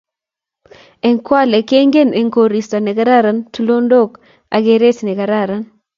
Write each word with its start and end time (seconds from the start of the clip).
eng 1.07 1.19
kwale 1.27 1.59
kengen 1.69 2.09
eng 2.19 2.29
koristo 2.35 2.77
ne 2.81 2.91
kararan 2.97 3.39
tulondok 3.53 4.11
ak 4.55 4.61
keret 4.67 4.97
ne 5.03 5.13
kararan 5.19 5.63